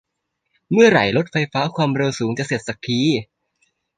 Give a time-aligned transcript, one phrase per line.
[0.71, 3.01] เมื่อไหร่รถไฟฟ้าความเร็วสูงจะเสร็จสักที